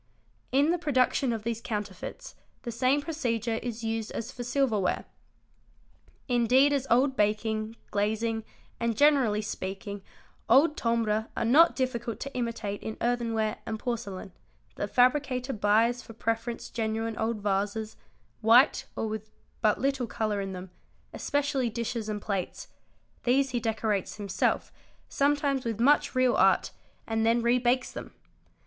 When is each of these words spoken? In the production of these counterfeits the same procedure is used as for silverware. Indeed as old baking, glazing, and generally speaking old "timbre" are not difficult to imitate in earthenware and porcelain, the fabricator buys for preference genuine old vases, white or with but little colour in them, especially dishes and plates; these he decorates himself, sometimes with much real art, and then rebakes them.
In 0.51 0.71
the 0.71 0.79
production 0.79 1.31
of 1.31 1.43
these 1.43 1.61
counterfeits 1.61 2.33
the 2.63 2.71
same 2.71 3.03
procedure 3.03 3.59
is 3.61 3.83
used 3.83 4.09
as 4.13 4.31
for 4.31 4.43
silverware. 4.43 5.05
Indeed 6.27 6.73
as 6.73 6.87
old 6.89 7.15
baking, 7.15 7.75
glazing, 7.91 8.43
and 8.79 8.97
generally 8.97 9.43
speaking 9.43 10.01
old 10.49 10.75
"timbre" 10.75 11.27
are 11.37 11.45
not 11.45 11.75
difficult 11.75 12.19
to 12.21 12.33
imitate 12.33 12.81
in 12.81 12.97
earthenware 12.99 13.59
and 13.67 13.77
porcelain, 13.77 14.31
the 14.75 14.87
fabricator 14.87 15.53
buys 15.53 16.01
for 16.01 16.13
preference 16.13 16.71
genuine 16.71 17.15
old 17.15 17.39
vases, 17.39 17.95
white 18.41 18.87
or 18.95 19.05
with 19.07 19.29
but 19.61 19.79
little 19.79 20.07
colour 20.07 20.41
in 20.41 20.51
them, 20.51 20.71
especially 21.13 21.69
dishes 21.69 22.09
and 22.09 22.23
plates; 22.23 22.69
these 23.23 23.51
he 23.51 23.59
decorates 23.59 24.15
himself, 24.15 24.71
sometimes 25.07 25.63
with 25.63 25.79
much 25.79 26.15
real 26.15 26.33
art, 26.35 26.71
and 27.05 27.23
then 27.23 27.43
rebakes 27.43 27.91
them. 27.93 28.15